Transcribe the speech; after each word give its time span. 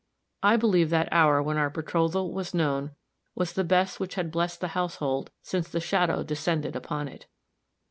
I 0.41 0.57
believe 0.57 0.89
that 0.89 1.13
hour 1.13 1.43
when 1.43 1.57
our 1.57 1.69
betrothal 1.69 2.33
was 2.33 2.55
known 2.55 2.95
was 3.35 3.53
the 3.53 3.63
best 3.63 3.99
which 3.99 4.15
had 4.15 4.31
blessed 4.31 4.59
the 4.59 4.69
household 4.69 5.29
since 5.43 5.69
the 5.69 5.79
shadow 5.79 6.23
descended 6.23 6.75
upon 6.75 7.07
it. 7.07 7.27